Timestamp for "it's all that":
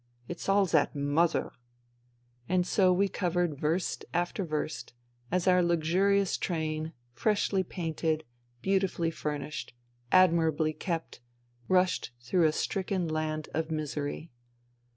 0.27-0.95